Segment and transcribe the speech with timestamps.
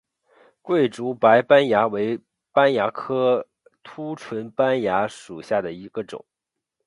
[0.63, 2.19] 桂竹白斑蚜为
[2.51, 3.47] 斑蚜科
[3.83, 6.25] 凸唇斑蚜属下的一个种。